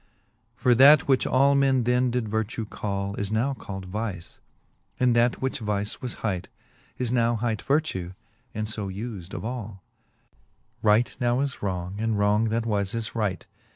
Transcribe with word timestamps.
IV. 0.55 0.61
For 0.63 0.73
that, 0.73 1.07
which 1.07 1.27
all 1.27 1.53
men 1.53 1.83
then 1.83 2.09
did 2.09 2.27
vertue 2.27 2.65
call, 2.65 3.13
Is 3.17 3.31
now 3.31 3.53
cald 3.53 3.85
vice; 3.85 4.39
and 4.99 5.15
that, 5.15 5.43
which 5.43 5.59
vice 5.59 6.01
was 6.01 6.15
bight, 6.23 6.49
Is 6.97 7.11
now 7.11 7.35
hight 7.35 7.61
vertue, 7.61 8.13
and 8.51 8.65
fb 8.65 9.19
us'd 9.19 9.35
of 9.35 9.45
all; 9.45 9.83
Right 10.81 11.15
now 11.19 11.41
is 11.41 11.61
wrong, 11.61 11.97
and 11.99 12.17
wrong 12.17 12.45
that 12.45 12.65
was 12.65 12.95
is 12.95 13.13
right. 13.13 13.45